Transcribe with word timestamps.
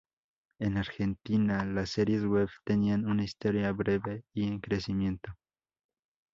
En 0.57 0.77
Argentina, 0.79 1.63
las 1.63 1.91
series 1.91 2.25
web 2.25 2.49
tienen 2.65 3.05
una 3.05 3.23
historia 3.23 3.71
breve, 3.71 4.23
y 4.33 4.47
en 4.47 4.59
crecimiento. 4.59 5.35